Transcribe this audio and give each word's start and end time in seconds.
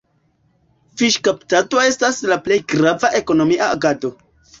Fiŝkaptado 1.01 1.81
estas 1.89 2.21
la 2.31 2.37
plej 2.47 2.57
grava 2.73 3.13
ekonomia 3.21 3.69
agado. 3.77 4.13